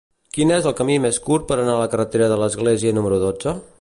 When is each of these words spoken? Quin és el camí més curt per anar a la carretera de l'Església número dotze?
Quin 0.35 0.53
és 0.53 0.69
el 0.69 0.73
camí 0.79 0.95
més 1.03 1.19
curt 1.27 1.45
per 1.51 1.57
anar 1.59 1.75
a 1.75 1.83
la 1.83 1.91
carretera 1.93 2.31
de 2.33 2.39
l'Església 2.45 2.97
número 3.01 3.21
dotze? 3.27 3.55